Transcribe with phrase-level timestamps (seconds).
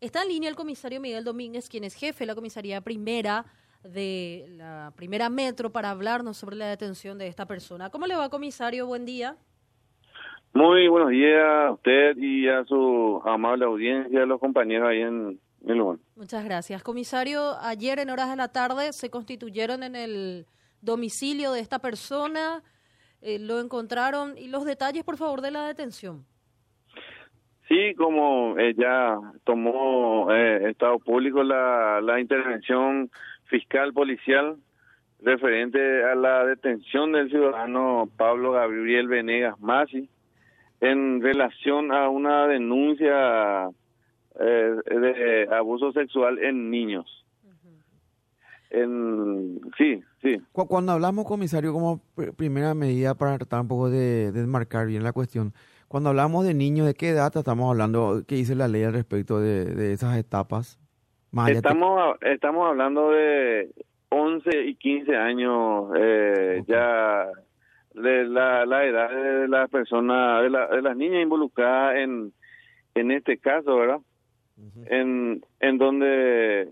[0.00, 3.46] Está en línea el comisario Miguel Domínguez, quien es jefe de la comisaría primera
[3.82, 7.90] de la primera metro para hablarnos sobre la detención de esta persona.
[7.90, 8.86] ¿Cómo le va, comisario?
[8.86, 9.36] Buen día.
[10.52, 15.40] Muy buenos días a usted y a su amable audiencia, a los compañeros ahí en
[15.66, 15.98] el lugar.
[16.16, 16.82] Muchas gracias.
[16.82, 20.46] Comisario, ayer en horas de la tarde se constituyeron en el
[20.80, 22.62] domicilio de esta persona,
[23.20, 26.24] eh, lo encontraron y los detalles, por favor, de la detención.
[27.68, 33.10] Sí, como eh, ya tomó eh, Estado Público la, la intervención
[33.46, 34.56] fiscal policial
[35.20, 40.08] referente a la detención del ciudadano Pablo Gabriel Venegas Masi
[40.80, 43.68] en relación a una denuncia
[44.38, 47.24] eh, de abuso sexual en niños.
[48.70, 50.40] En, sí, sí.
[50.52, 52.00] Cuando hablamos, comisario, como
[52.36, 55.54] primera medida para tratar un poco de desmarcar bien la cuestión,
[55.88, 58.22] cuando hablamos de niños, ¿de qué edad estamos hablando?
[58.26, 60.78] ¿Qué dice la ley al respecto de, esas etapas?
[61.48, 63.70] estamos, estamos hablando de
[64.08, 67.26] 11 y 15 años eh, ya
[67.94, 72.32] de la, la, edad de las personas, de, la, de las niñas involucradas en,
[72.94, 74.00] en este caso, ¿verdad?
[74.86, 76.68] en, en donde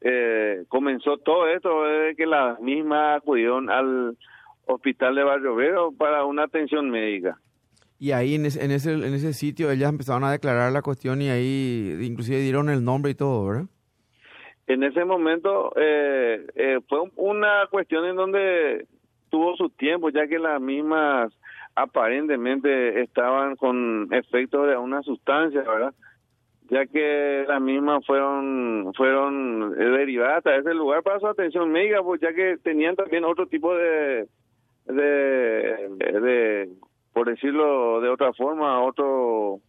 [0.00, 4.16] eh, comenzó todo esto desde que las mismas acudieron al
[4.66, 7.38] hospital de Barrio Vero para una atención médica.
[7.98, 11.22] Y ahí en ese, en ese, en ese sitio ellas empezaron a declarar la cuestión
[11.22, 13.66] y ahí inclusive dieron el nombre y todo, ¿verdad?
[14.66, 18.86] En ese momento eh, eh, fue una cuestión en donde
[19.30, 21.32] tuvo su tiempo, ya que las mismas
[21.74, 25.94] aparentemente estaban con efectos de una sustancia, ¿verdad?
[26.70, 32.20] Ya que las mismas fueron fueron derivadas a ese lugar para su atención médica, pues
[32.22, 34.26] ya que tenían también otro tipo de
[34.86, 36.70] de, de
[37.14, 39.60] por decirlo de otra forma, otro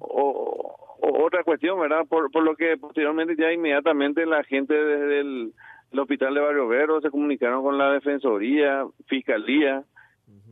[0.00, 2.04] o, otra cuestión, ¿verdad?
[2.08, 5.52] Por, por lo que posteriormente ya inmediatamente la gente desde el,
[5.98, 9.82] hospital de Barrio Vero se comunicaron con la defensoría, fiscalía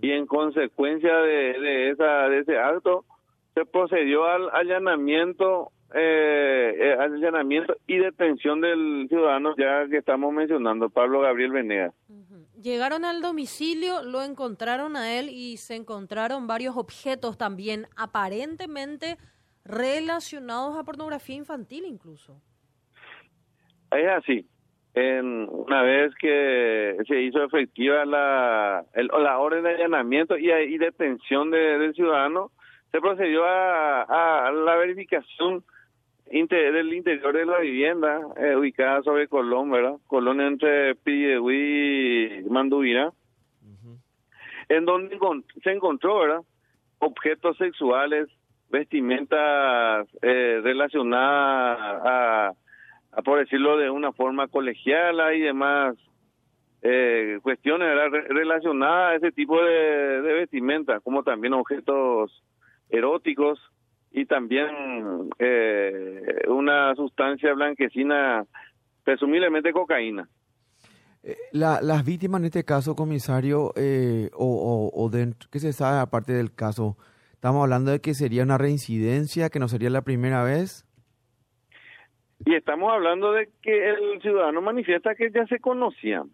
[0.01, 3.05] y en consecuencia de, de esa de ese acto
[3.53, 10.89] se procedió al allanamiento eh, eh allanamiento y detención del ciudadano ya que estamos mencionando,
[10.89, 11.95] Pablo Gabriel Venegas.
[12.65, 19.19] Llegaron al domicilio, lo encontraron a él y se encontraron varios objetos también aparentemente
[19.67, 22.41] relacionados a pornografía infantil incluso.
[23.91, 24.49] Es así.
[24.95, 31.51] En, una vez que se hizo efectiva la, la orden de allanamiento y, y detención
[31.51, 32.51] del ciudadano,
[32.93, 35.63] se procedió a la verificación
[36.27, 39.97] del interior de la vivienda eh, ubicada sobre Colón, ¿verdad?
[40.07, 43.13] Colón entre Pidehuí y Manduvira,
[44.69, 45.19] en donde
[45.63, 46.41] se encontró, ¿verdad?
[46.99, 48.29] Objetos sexuales,
[48.71, 52.53] vestimentas eh, relacionadas a,
[53.13, 55.97] a, por decirlo de una forma colegiala y demás
[56.83, 57.89] eh, cuestiones
[58.29, 62.43] relacionadas a ese tipo de, de vestimenta, como también objetos
[62.89, 63.61] eróticos
[64.17, 64.69] y también
[65.41, 68.47] eh, una sustancia blanquecina,
[69.03, 70.29] presumiblemente cocaína.
[71.25, 75.11] Eh, la, las víctimas en este caso, comisario, eh, o, o,
[75.51, 76.97] ¿qué se sabe aparte del caso?
[77.33, 80.87] Estamos hablando de que sería una reincidencia, que no sería la primera vez.
[82.47, 86.31] Y estamos hablando de que el ciudadano manifiesta que ya se conocían,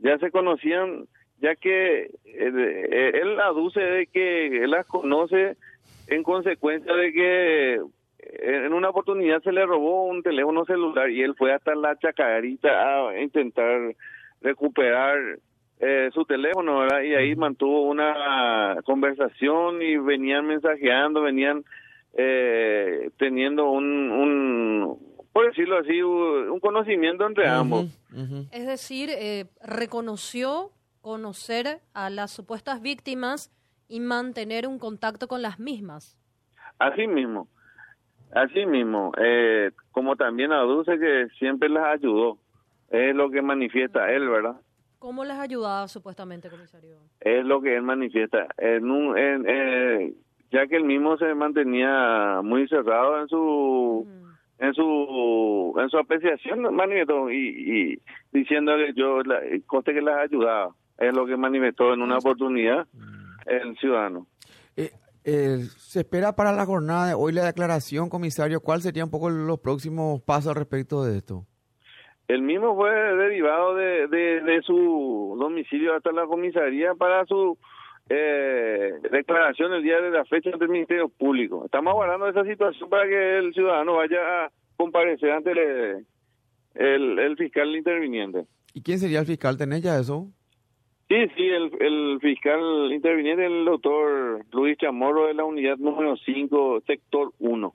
[0.00, 1.06] ya se conocían,
[1.40, 5.56] ya que él aduce de que él las conoce
[6.06, 11.22] en consecuencia de que eh, en una oportunidad se le robó un teléfono celular y
[11.22, 13.94] él fue hasta la chacarita a intentar
[14.40, 15.38] recuperar
[15.80, 17.02] eh, su teléfono, ¿verdad?
[17.02, 21.64] Y ahí mantuvo una conversación y venían mensajeando, venían
[22.14, 24.98] eh, teniendo un, un,
[25.32, 27.86] por decirlo así, un conocimiento entre ambos.
[28.50, 33.52] Es decir, eh, reconoció conocer a las supuestas víctimas
[33.88, 36.18] y mantener un contacto con las mismas.
[36.78, 37.48] Así mismo,
[38.32, 42.38] así mismo, eh, como también aduce que siempre las ayudó,
[42.90, 44.60] es lo que manifiesta él, ¿verdad?
[44.98, 46.98] ¿Cómo las ayudaba supuestamente, comisario?
[47.20, 50.14] Es lo que él manifiesta, en un, en, eh,
[50.50, 54.06] ya que él mismo se mantenía muy cerrado en su
[54.58, 57.36] en su en su apreciación manifestó y,
[57.92, 58.02] y
[58.32, 60.74] diciendo que yo la, coste que las ayudaba.
[60.98, 62.88] Es lo que manifestó en una oportunidad
[63.48, 64.26] el ciudadano.
[64.76, 64.92] Eh,
[65.24, 68.60] eh, se espera para la jornada de hoy la declaración, comisario.
[68.60, 71.44] ¿Cuál sería un poco los próximos pasos al respecto de esto?
[72.28, 77.56] El mismo fue derivado de, de, su domicilio hasta la comisaría para su
[78.10, 81.64] eh, declaración el día de la fecha del Ministerio Público.
[81.64, 86.06] Estamos aguardando esa situación para que el ciudadano vaya a comparecer ante el,
[86.74, 88.44] el, el fiscal interviniente.
[88.74, 89.56] ¿Y quién sería el fiscal?
[89.56, 90.28] ¿Tenés ya eso?
[91.08, 96.82] Sí, sí, el, fiscal interviniente es el doctor Luis Chamorro de la unidad número 5,
[96.86, 97.74] sector 1.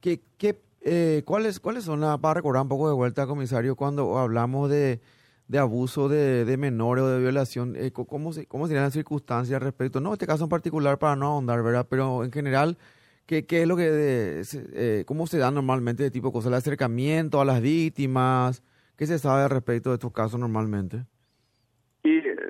[0.00, 4.18] ¿Qué, qué, eh, ¿cuáles, ¿Cuáles son, las, para recordar un poco de vuelta, comisario, cuando
[4.18, 5.00] hablamos de,
[5.46, 9.62] de abuso de, de menores o de violación, eh, ¿cómo, se, ¿cómo serían las circunstancias
[9.62, 10.00] respecto?
[10.00, 11.86] No, este caso en particular para no ahondar, ¿verdad?
[11.88, 12.78] Pero en general,
[13.26, 14.42] ¿qué, qué es lo que, de,
[14.72, 16.48] eh, cómo se da normalmente de tipo de cosas?
[16.48, 18.64] ¿El acercamiento a las víctimas?
[18.96, 21.04] ¿Qué se sabe respecto de estos casos normalmente?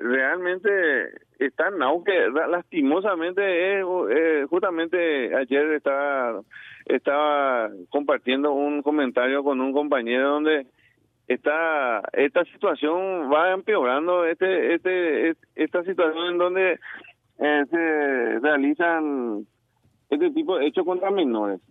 [0.09, 0.69] Realmente
[1.37, 3.41] está en auge, lastimosamente,
[3.79, 6.41] eh, justamente ayer estaba,
[6.85, 10.65] estaba compartiendo un comentario con un compañero donde
[11.27, 16.79] esta esta situación va empeorando este este esta situación en donde
[17.37, 19.45] eh, se realizan
[20.09, 21.61] este tipo de hechos contra menores.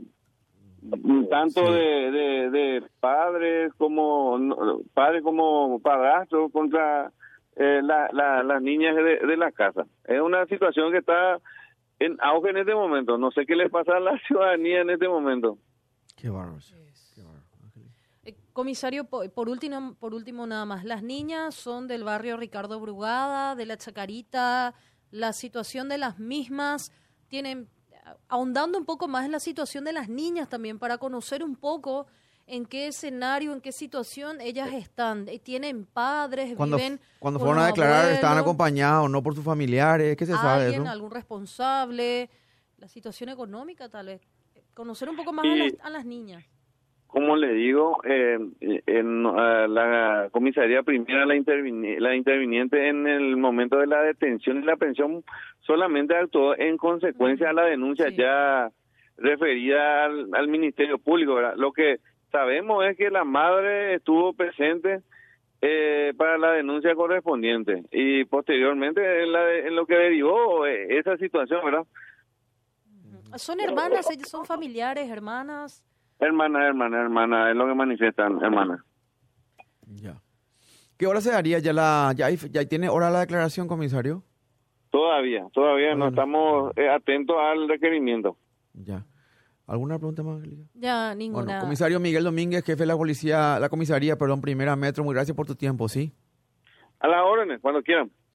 [1.29, 4.39] Tanto de, de, de, padres como
[4.95, 7.11] padres como padrastros contra
[7.59, 9.85] eh, la, la, las niñas de, de la casa.
[10.05, 11.41] Es una situación que está
[11.99, 13.19] en auge en este momento.
[13.19, 15.59] No sé qué le pasa a la ciudadanía en este momento.
[16.17, 16.59] Qué bárbaro.
[18.53, 23.67] Comisario, por último, por último nada más, las niñas son del barrio Ricardo Brugada, de
[23.67, 24.75] la Chacarita,
[25.13, 26.91] la situación de las mismas,
[27.29, 27.69] tienen,
[28.29, 32.09] ahondando un poco más en la situación de las niñas también, para conocer un poco
[32.49, 35.29] en qué escenario, en qué situación ellas están.
[35.29, 36.55] Eh, ¿Tienen padres?
[36.57, 40.65] Cuando, viven cuando fueron a declarar, estaban acompañados, no por sus familiares, ¿qué se sabe
[40.65, 40.91] ¿Alguien, eso?
[40.91, 42.31] algún responsable?
[42.79, 44.21] La situación económica, tal vez.
[44.75, 46.45] Conocer un poco más a, las, a las niñas
[47.09, 53.39] como le digo, eh, en uh, la comisaría primera, la, intervini la interviniente en el
[53.39, 55.25] momento de la detención y la pensión
[55.61, 58.17] solamente actuó en consecuencia a la denuncia sí.
[58.17, 58.71] ya
[59.17, 61.35] referida al, al, Ministerio Público.
[61.35, 61.55] ¿verdad?
[61.57, 61.99] Lo que
[62.31, 65.01] sabemos es que la madre estuvo presente
[65.61, 71.17] eh, para la denuncia correspondiente y posteriormente en, la, en lo que derivó eh, esa
[71.17, 71.85] situación, ¿verdad?
[73.37, 74.11] ¿Son hermanas?
[74.11, 75.85] ¿Ellos son familiares, hermanas?
[76.21, 78.85] Hermana, hermana, hermana, es lo que manifiestan, hermana.
[79.87, 80.21] Ya.
[80.97, 81.59] ¿Qué hora se daría?
[81.59, 84.23] ¿Ya la ya, ya tiene hora la declaración, comisario?
[84.91, 86.05] Todavía, todavía bueno.
[86.05, 88.37] no estamos eh, atentos al requerimiento.
[88.73, 89.05] Ya.
[89.69, 90.63] ¿Alguna pregunta más, Angélica?
[90.75, 91.45] Ya, ninguna.
[91.45, 95.37] Bueno, comisario Miguel Domínguez, jefe de la policía, la comisaría, perdón, primera metro, muy gracias
[95.37, 96.11] por tu tiempo, ¿sí?
[97.01, 98.11] A las órdenes, cuando quieran.